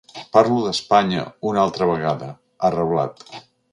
[0.35, 2.31] Parlo d’Espanya una altra vegada,
[2.69, 3.27] ha reblat.